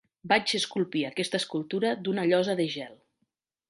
[0.31, 3.01] Vaig esculpir aquesta escultura d'una llosa de gel.